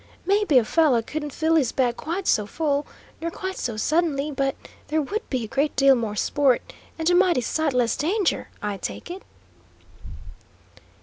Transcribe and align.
Maybe 0.25 0.57
a 0.57 0.65
fellow 0.65 1.03
couldn't 1.03 1.29
fill 1.29 1.53
his 1.53 1.71
bag 1.71 1.95
quite 1.95 2.25
so 2.25 2.47
full, 2.47 2.87
nor 3.21 3.29
quite 3.29 3.59
so 3.59 3.77
suddenly, 3.77 4.31
but 4.31 4.55
there 4.87 4.99
would 4.99 5.29
be 5.29 5.43
a 5.43 5.47
great 5.47 5.75
deal 5.75 5.93
more 5.93 6.15
sport, 6.15 6.73
and 6.97 7.07
a 7.11 7.13
mighty 7.13 7.41
sight 7.41 7.71
less 7.71 7.95
danger, 7.95 8.49
I 8.63 8.77
take 8.77 9.11
it!" 9.11 9.21